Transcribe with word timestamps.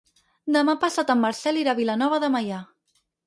Demà 0.55 0.73
passat 0.85 1.11
en 1.15 1.21
Marcel 1.25 1.61
irà 1.65 1.75
a 1.77 1.81
Vilanova 1.81 2.21
de 2.25 2.31
Meià. 2.37 2.65